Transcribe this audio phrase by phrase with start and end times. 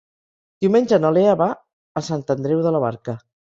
[0.65, 1.51] Diumenge na Lea va
[2.03, 3.19] a Sant Andreu de la Barca.